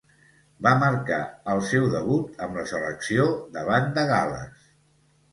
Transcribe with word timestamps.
Va 0.67 0.69
marcar 0.83 1.17
al 1.55 1.59
seu 1.71 1.83
debut 1.91 2.39
amb 2.45 2.57
la 2.59 2.63
selecció, 2.71 3.27
davant 3.59 3.85
de 3.99 4.07
Gal·les. 4.13 4.65